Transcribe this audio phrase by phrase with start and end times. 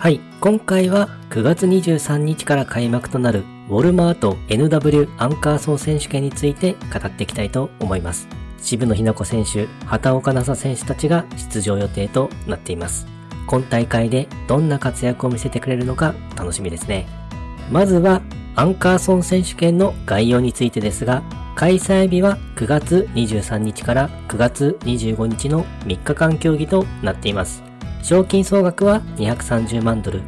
[0.00, 8.26] はい、今回は9月23日から開幕となるウォルマート NW アンカーソー選手権について語っていきたいと思います。
[8.62, 13.06] 渋野日向子選手、畑岡奈紗選手たちが出場予定となっています。
[13.46, 17.06] 今大会でどんな活躍を見せてくれるのか楽しみですね。
[17.70, 18.22] まずは
[18.56, 21.22] アンカーソン選手権の概要についてですが、
[21.56, 27.69] 開催日は9月23日から9月25日の3日間競技となっています。
[28.02, 30.22] 賞金総額は230万ドル。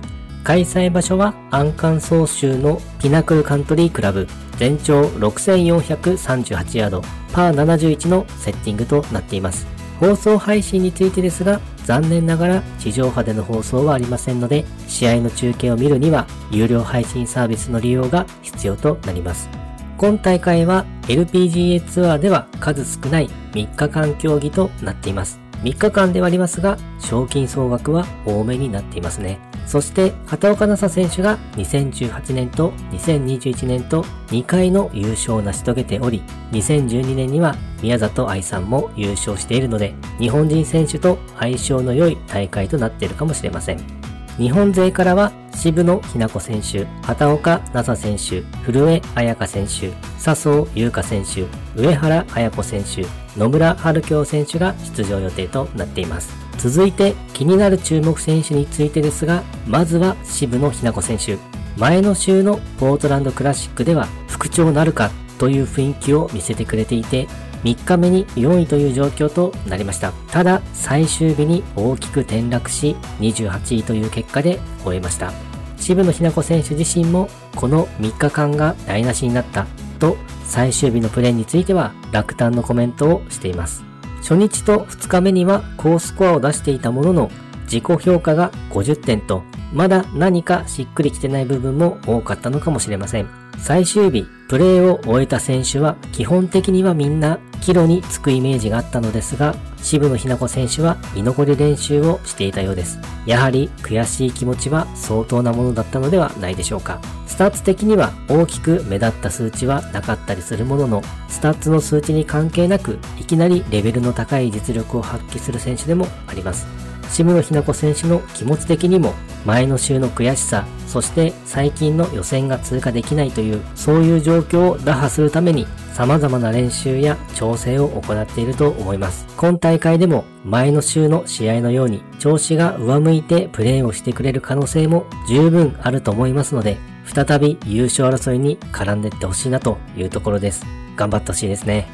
[0.45, 4.27] 開催場所はアンカンソー州のピナクルカントリークラブ。
[4.56, 7.02] 全長6438ヤード、
[7.33, 9.66] パー71のセッティングとなっています。
[9.98, 19.48] 放送配信についてですが、残念ながら地上波での放送はありませんので、試合の中継を見るには有料配信サービスの利用が必要となります。
[19.97, 25.39] 今大会は LPGA ツアーでは数少ない3日間競技となっています。
[25.62, 29.39] 3日間ではありますが、賞金総額は多めになっていますね。
[29.66, 44.02] そして、畑岡奈紗選手が2018年と2021年と2回の優勝を成し遂げており、2012年には宮里愛さんも優勝しているので、日本人選手と相性の良い大会となっているかもしれません。
[44.38, 51.44] 日本勢からは渋野日向子選手、畑岡奈紗選手、古江彩香選手、笹生優香選手、
[51.80, 53.05] 上原彩子選手、
[53.39, 56.33] 野村春京選手が出場予定となっています。
[56.56, 61.36] 続いて気になる注目選手についてですが、まずは渋野日向子選手。
[61.77, 67.28] 前の週のポートランドクラシックでは復調なるかという雰囲気を見せてくれていて、
[67.64, 70.12] 3日目に4位という状況となりました。
[70.30, 75.32] ただ、最終日に大きく転落し、28位という結果で終えました。
[75.77, 79.66] 渋野日向子選手自身も、この3日間が台無しになった
[79.98, 83.84] と、最終日のプレーについては落胆のコメントをしています。
[84.18, 87.30] 初日と2日目には高スコアを出していたものの、
[87.64, 93.28] 自己評価が50点と、まだ何かしっくりきてない部分も多かったのかもしれません。
[93.58, 102.98] 最終日、プレーを終えた選手は基本的にはみんな帰路につくイメージがあったのですが、渋野日向子選手は居残り練習をしていたようです。
[103.24, 107.01] やはり悔しい気持ちは相当なものだったのではないでしょうか。
[107.28, 116.92] スタッツ的には大きく目立った数値はなかったりするものの、スタッツの数値に関係なく、いきなりレベルの高い実力を発揮する選手でもあります。
[117.12, 119.12] 渋野日向子選手の気持ち的にも
[119.45, 129.26] 前の週の悔しさ、そして最近の予選が通過できないというそういう状況を打破するために様々な練習や調整を行っていると思います。
[129.37, 140.64] 今大会でも前の週の試合のように調子が上向いてプレーをしてくれる可能性も十分あると思いますので、再び優勝争いに絡んでいってほしいなというところです。
[140.96, 141.87] 頑張ってほしいですね。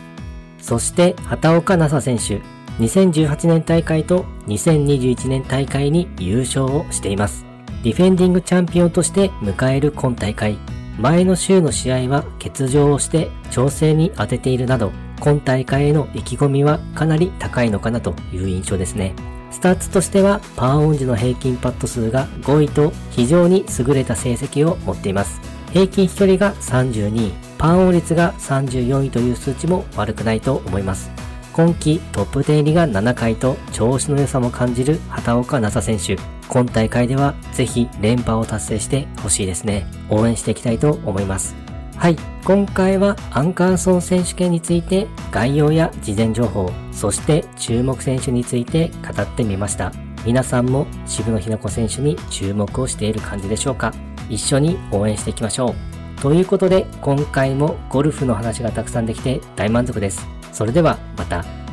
[0.60, 2.57] そして、畑岡奈紗選手。
[2.78, 7.44] 2018年大会と2021年大会に優勝をしています。
[7.82, 10.58] ディフェンディングチャンピオンとして迎える今大会。
[10.98, 19.14] 前の週の試合は欠場をして調整に当てているなど、今大会への意気込みはかなり高いのかなという印象ですね。
[19.50, 25.40] スタッツとしてはパーオン時の平均パット数が5位と非常に優れた成績を持っています。
[25.72, 31.17] 平均飛距離が32位、パーオン率が34位という数値も悪くないと思います。
[31.58, 36.22] 今季トップ10入りが7回と調子の良さも感じる畑岡奈紗選手。
[36.48, 39.84] 今大会ではぜひ連覇を達成してほしいですね。
[40.08, 41.56] 応援していきたいと思います。
[41.96, 42.16] はい。
[42.44, 49.90] 今回はアンカーソン選手権について概要や事前情報、そして注目選手について語ってみました。
[50.24, 53.92] 皆さんも渋野日向子選手に注目をしている感じでしょうか
[54.30, 56.20] 一緒に応援していきましょう。
[56.22, 60.37] ということで今回もゴルフの話がたくさんできて大満足です。
[60.52, 61.67] それではまた。